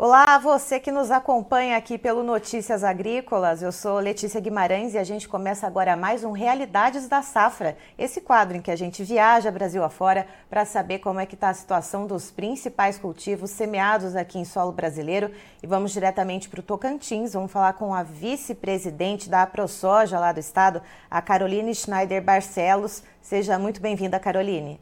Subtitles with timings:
[0.00, 3.62] Olá, você que nos acompanha aqui pelo Notícias Agrícolas.
[3.62, 8.20] Eu sou Letícia Guimarães e a gente começa agora mais um Realidades da Safra, esse
[8.20, 11.52] quadro em que a gente viaja Brasil afora para saber como é que está a
[11.52, 15.32] situação dos principais cultivos semeados aqui em solo brasileiro.
[15.60, 20.38] E vamos diretamente para o Tocantins, vamos falar com a vice-presidente da AproSoja lá do
[20.38, 23.02] estado, a Caroline Schneider Barcelos.
[23.20, 24.78] Seja muito bem-vinda, Caroline.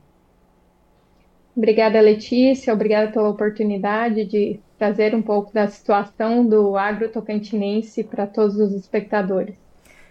[1.57, 2.71] Obrigada, Letícia.
[2.71, 8.73] Obrigada pela oportunidade de trazer um pouco da situação do agro tocantinense para todos os
[8.73, 9.55] espectadores.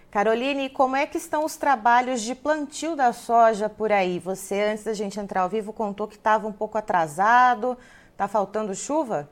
[0.09, 4.17] Caroline, como é que estão os trabalhos de plantio da soja por aí?
[4.19, 7.77] Você, antes da gente entrar ao vivo, contou que estava um pouco atrasado,
[8.11, 9.29] está faltando chuva?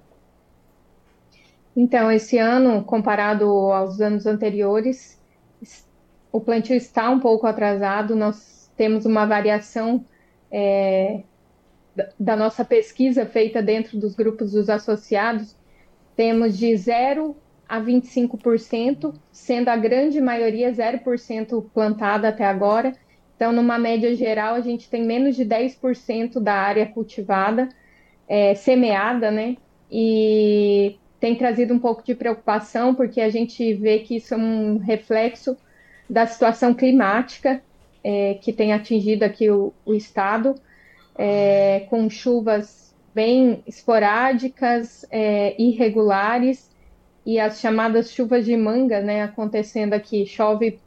[1.75, 5.19] Então, esse ano, comparado aos anos anteriores,
[6.31, 10.03] o plantio está um pouco atrasado, nós temos uma variação
[10.51, 11.23] é,
[12.19, 15.55] da nossa pesquisa feita dentro dos grupos dos associados,
[16.15, 17.35] temos de 0
[17.67, 22.93] a 25%, sendo a grande maioria 0% plantada até agora.
[23.35, 27.69] Então, numa média geral, a gente tem menos de 10% da área cultivada,
[28.27, 29.57] é, semeada, né?
[29.91, 34.77] E tem trazido um pouco de preocupação, porque a gente vê que isso é um
[34.77, 35.57] reflexo
[36.09, 37.61] da situação climática
[38.03, 40.55] é, que tem atingido aqui o, o estado
[41.15, 46.71] é, com chuvas bem esporádicas, é, irregulares,
[47.25, 50.79] e as chamadas chuvas de manga, né, acontecendo aqui, chove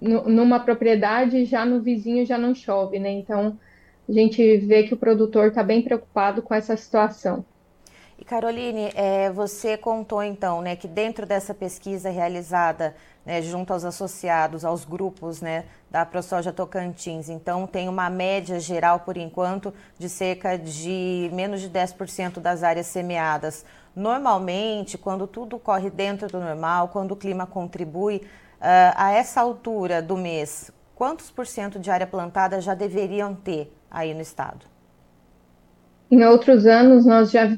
[0.00, 3.58] numa propriedade, já no vizinho já não chove, né, então
[4.08, 7.44] a gente vê que o produtor está bem preocupado com essa situação.
[8.26, 12.94] Caroline, é, você contou então né, que dentro dessa pesquisa realizada
[13.24, 19.00] né, junto aos associados, aos grupos né, da ProSoja Tocantins, então tem uma média geral,
[19.00, 23.64] por enquanto, de cerca de menos de 10% das áreas semeadas.
[23.94, 30.02] Normalmente, quando tudo corre dentro do normal, quando o clima contribui, uh, a essa altura
[30.02, 34.66] do mês, quantos por cento de área plantada já deveriam ter aí no estado?
[36.10, 37.56] Em outros anos, nós já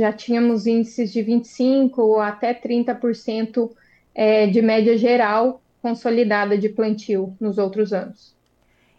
[0.00, 3.70] já tínhamos índices de 25% ou até 30%
[4.14, 8.34] é, de média geral consolidada de plantio nos outros anos.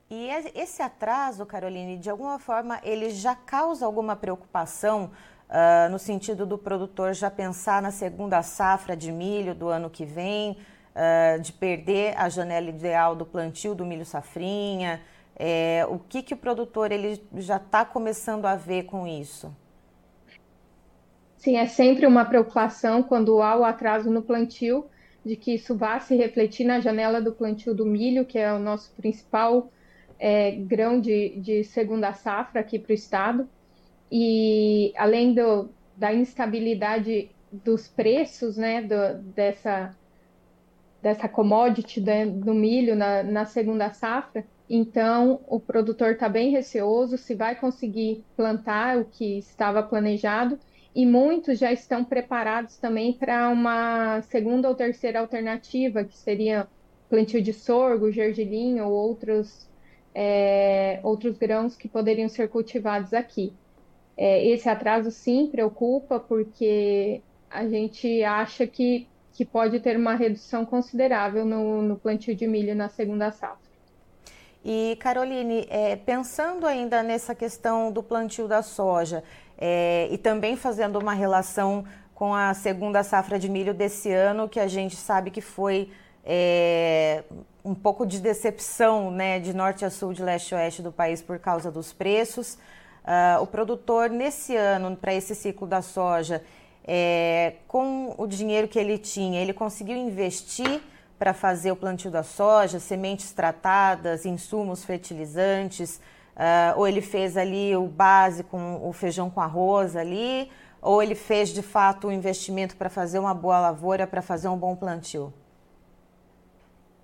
[0.09, 5.09] E esse atraso, Caroline, de alguma forma, ele já causa alguma preocupação
[5.49, 10.05] uh, no sentido do produtor já pensar na segunda safra de milho do ano que
[10.05, 10.57] vem,
[10.93, 15.01] uh, de perder a janela ideal do plantio do milho safrinha?
[15.35, 19.51] É, o que, que o produtor ele já está começando a ver com isso?
[21.43, 24.85] Sim, é sempre uma preocupação quando há o atraso no plantio,
[25.25, 28.59] de que isso vá se refletir na janela do plantio do milho, que é o
[28.59, 29.69] nosso principal
[30.17, 33.49] é, grão de, de segunda safra aqui para o estado.
[34.09, 39.93] E além do, da instabilidade dos preços né, do, dessa,
[41.01, 47.35] dessa commodity do milho na, na segunda safra, então o produtor está bem receoso se
[47.35, 50.57] vai conseguir plantar o que estava planejado
[50.95, 56.67] e muitos já estão preparados também para uma segunda ou terceira alternativa, que seria
[57.09, 59.67] plantio de sorgo, gergelim ou outros,
[60.13, 63.53] é, outros grãos que poderiam ser cultivados aqui.
[64.15, 70.65] É, esse atraso sim preocupa, porque a gente acha que que pode ter uma redução
[70.65, 73.73] considerável no, no plantio de milho na segunda safra.
[74.63, 79.23] E Caroline, é, pensando ainda nessa questão do plantio da soja
[79.65, 84.59] é, e também fazendo uma relação com a segunda safra de milho desse ano, que
[84.59, 85.89] a gente sabe que foi
[86.25, 87.23] é,
[87.63, 91.21] um pouco de decepção né, de norte a sul, de leste a oeste do país
[91.21, 92.55] por causa dos preços.
[93.05, 96.43] Uh, o produtor, nesse ano, para esse ciclo da soja,
[96.85, 100.81] é, com o dinheiro que ele tinha, ele conseguiu investir
[101.17, 106.01] para fazer o plantio da soja, sementes tratadas, insumos fertilizantes,
[106.35, 110.49] uh, ou ele fez ali o básico, o feijão com arroz ali,
[110.81, 114.57] ou ele fez de fato um investimento para fazer uma boa lavoura, para fazer um
[114.57, 115.33] bom plantio?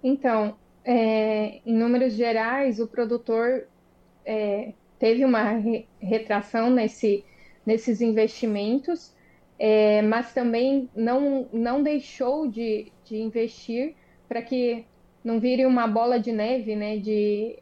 [0.04, 3.68] Então, é, em números gerais, o produtor
[4.26, 7.24] é, teve uma re retração nesse,
[7.66, 9.14] nesses investimentos,
[9.58, 13.96] é, mas também não, não deixou de, de investir
[14.28, 14.86] para que
[15.24, 17.60] não vire uma bola de neve, né, de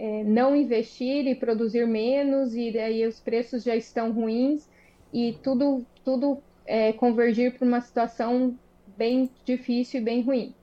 [0.00, 4.68] é, não investir e produzir menos, e daí os preços já estão ruins,
[5.12, 8.56] e tudo, tudo é, convergir para uma situação
[8.96, 10.54] bem difícil e bem ruim.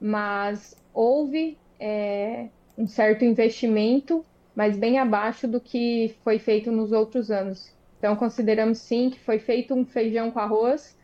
[0.00, 2.46] Mas houve é,
[2.78, 4.24] um certo investimento,
[4.54, 7.74] mas bem abaixo do que foi feito nos outros anos.
[7.98, 10.96] Então, consideramos sim que foi feito um feijão com arroz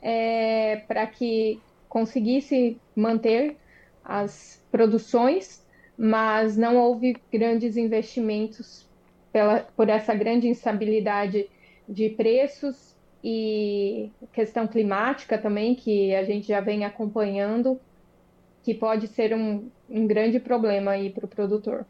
[0.00, 1.60] é, para que
[1.90, 3.56] conseguisse manter
[4.02, 5.62] as produções,
[5.98, 8.86] mas não houve grandes investimentos
[9.32, 11.50] pela, por essa grande instabilidade
[11.88, 17.80] de preços e questão climática também, que a gente já vem acompanhando,
[18.62, 21.84] que pode ser um, um grande problema aí para o produtor.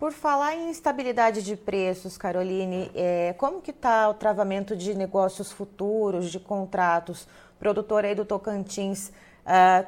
[0.00, 5.52] Por falar em instabilidade de preços, Caroline, é, como que está o travamento de negócios
[5.52, 7.24] futuros, de contratos?
[7.56, 9.12] O produtor aí do Tocantins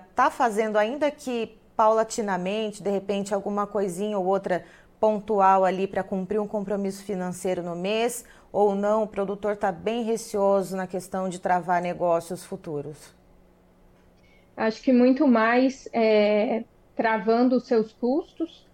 [0.09, 4.63] está uh, fazendo, ainda que paulatinamente, de repente alguma coisinha ou outra
[5.01, 8.23] pontual ali para cumprir um compromisso financeiro no mês,
[8.53, 13.15] ou não, o produtor está bem receoso na questão de travar negócios futuros?
[14.55, 18.69] Acho que muito mais é, travando os seus custos,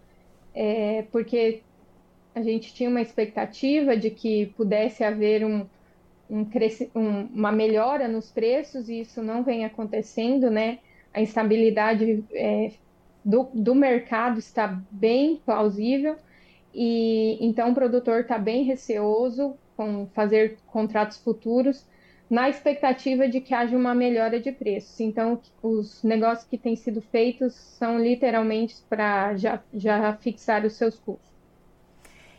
[0.52, 1.62] é, porque
[2.34, 5.64] a gente tinha uma expectativa de que pudesse haver um,
[6.28, 6.44] um,
[6.92, 10.80] um, uma melhora nos preços e isso não vem acontecendo, né?
[11.14, 12.72] A instabilidade é,
[13.26, 16.16] do, do mercado está bem plausível
[16.72, 21.84] e então o produtor está bem receoso com fazer contratos futuros
[22.30, 24.98] na expectativa de que haja uma melhora de preços.
[24.98, 30.98] Então, os negócios que têm sido feitos são literalmente para já, já fixar os seus
[30.98, 31.35] custos.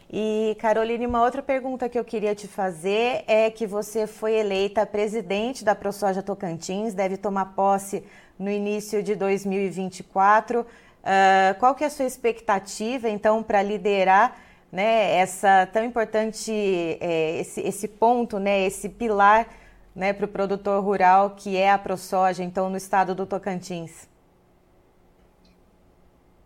[0.10, 4.86] E, Caroline, uma outra pergunta que eu queria te fazer é que você foi eleita
[4.86, 8.04] presidente da ProSoja Tocantins, deve tomar posse
[8.40, 10.62] no início de 2024.
[10.62, 10.66] Uh,
[11.04, 14.38] ah, qual que é a sua expectativa, então, para liderar
[14.72, 19.48] né, essa tão importante, é, esse, esse ponto, né, esse pilar
[19.96, 24.08] né, para o produtor rural, que é a ProSoja, então, no estado do Tocantins?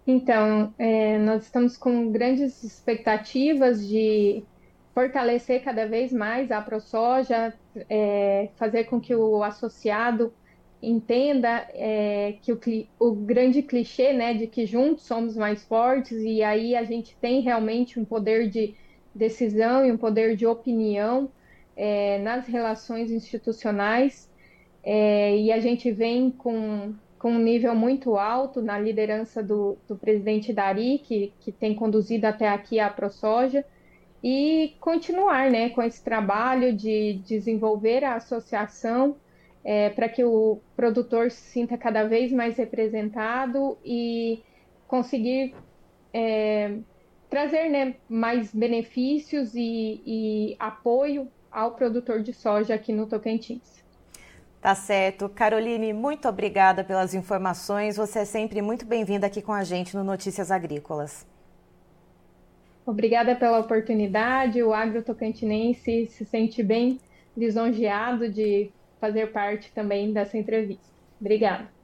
[0.05, 4.43] Então, é, nós estamos com grandes expectativas de
[4.93, 7.53] fortalecer cada vez mais a ProSoja,
[7.89, 10.33] é, fazer com que o associado
[10.81, 12.59] entenda é, que o,
[12.99, 17.41] o, grande clichê né, de que juntos somos mais fortes, e aí a gente tem
[17.41, 18.75] realmente um poder de
[19.13, 21.29] decisão e um poder de opinião
[21.75, 24.29] é, nas relações institucionais
[24.83, 29.95] é, e a gente vem com, com um nível muito alto na liderança do, do
[29.95, 33.63] presidente Dari, que, que tem conduzido até aqui a ProSoja,
[34.23, 39.17] e continuar né, com esse trabalho de desenvolver a associação
[39.63, 44.41] é, para que o produtor se sinta cada vez mais representado e
[44.87, 45.53] conseguir
[46.11, 46.75] é,
[47.29, 53.80] trazer né, mais benefícios e, e apoio ao produtor de soja aqui no Tocantins.
[54.61, 55.27] Tá certo.
[55.27, 57.97] Caroline, muito obrigada pelas informações.
[57.97, 61.25] Você é sempre muito bem-vinda aqui com a gente no Notícias Agrícolas.
[62.85, 64.61] Obrigada pela oportunidade.
[64.61, 66.99] O agro tocantinense se sente bem
[67.35, 70.85] lisonjeado de fazer parte também dessa entrevista.
[71.19, 71.80] Obrigada.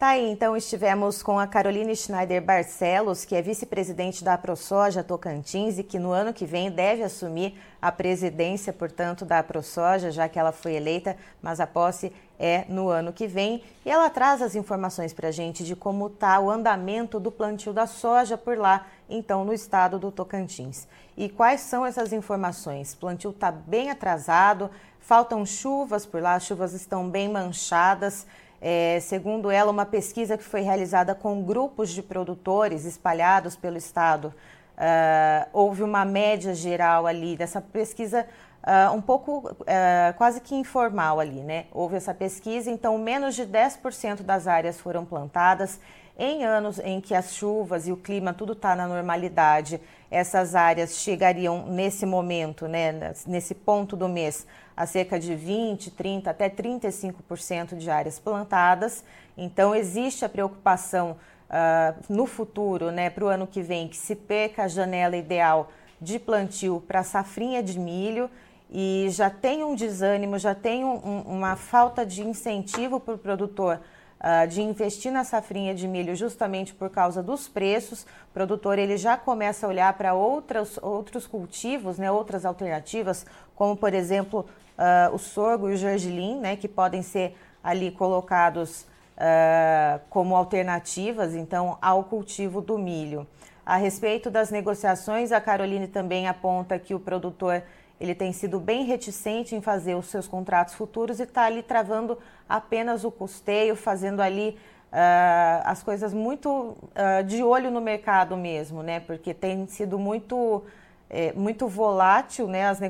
[0.00, 5.76] Tá aí, então estivemos com a Caroline Schneider Barcelos, que é vice-presidente da ProSoja Tocantins
[5.76, 10.38] e que no ano que vem deve assumir a presidência, portanto, da ProSoja, já que
[10.38, 13.62] ela foi eleita, mas a posse é no ano que vem.
[13.84, 17.74] E ela traz as informações para a gente de como está o andamento do plantio
[17.74, 20.88] da soja por lá, então, no estado do Tocantins.
[21.14, 22.94] E quais são essas informações?
[22.94, 28.26] O plantio está bem atrasado, Faltam chuvas por lá, as chuvas estão bem manchadas.
[28.60, 34.34] É, segundo ela, uma pesquisa que foi realizada com grupos de produtores espalhados pelo estado,
[34.76, 38.26] uh, houve uma média geral ali dessa pesquisa
[38.62, 41.66] uh, um pouco uh, quase que informal ali, né?
[41.72, 45.80] Houve essa pesquisa, então menos de 10% das áreas foram plantadas.
[46.18, 50.96] Em anos em que as chuvas e o clima tudo está na normalidade, essas áreas
[50.96, 54.46] chegariam nesse momento, né, nesse ponto do mês,
[54.80, 59.04] a cerca de 20, 30, até 35% de áreas plantadas.
[59.36, 61.18] Então, existe a preocupação
[61.50, 65.70] uh, no futuro, né, para o ano que vem, que se perca a janela ideal
[66.00, 68.30] de plantio para safrinha de milho
[68.70, 73.80] e já tem um desânimo, já tem um, uma falta de incentivo para o produtor
[74.20, 78.02] uh, de investir na safrinha de milho justamente por causa dos preços.
[78.02, 83.76] O produtor ele já começa a olhar para outros, outros cultivos, né, outras alternativas, como
[83.76, 84.46] por exemplo
[84.78, 88.82] uh, o sorgo e o gergelim, né, que podem ser ali colocados
[89.16, 93.26] uh, como alternativas então ao cultivo do milho.
[93.64, 97.62] A respeito das negociações, a Caroline também aponta que o produtor
[98.00, 102.18] ele tem sido bem reticente em fazer os seus contratos futuros e está ali travando
[102.48, 104.56] apenas o custeio, fazendo ali
[104.90, 109.00] uh, as coisas muito uh, de olho no mercado mesmo, né?
[109.00, 110.64] Porque tem sido muito,
[111.10, 112.68] é, muito volátil, né?
[112.68, 112.80] As,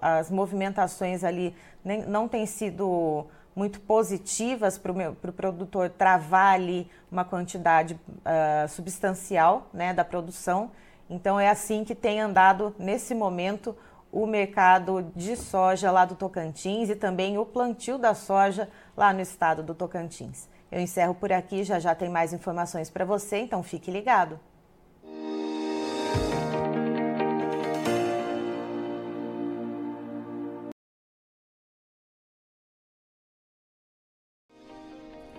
[0.00, 6.88] as movimentações ali nem, não têm sido muito positivas para o pro produtor travar ali
[7.10, 10.70] uma quantidade uh, substancial né, da produção.
[11.10, 13.74] Então é assim que tem andado nesse momento
[14.10, 19.20] o mercado de soja lá do Tocantins e também o plantio da soja lá no
[19.20, 20.48] estado do Tocantins.
[20.70, 24.38] Eu encerro por aqui, já já tem mais informações para você, então fique ligado.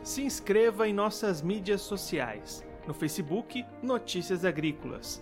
[0.03, 2.63] Se inscreva em nossas mídias sociais.
[2.87, 5.21] No Facebook, Notícias Agrícolas.